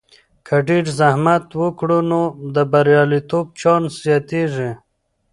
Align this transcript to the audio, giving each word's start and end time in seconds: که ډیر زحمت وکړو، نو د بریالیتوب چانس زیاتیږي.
که 0.45 0.55
ډیر 0.67 0.85
زحمت 0.99 1.45
وکړو، 1.61 1.99
نو 2.11 2.21
د 2.55 2.57
بریالیتوب 2.71 3.45
چانس 3.61 3.91
زیاتیږي. 4.05 4.71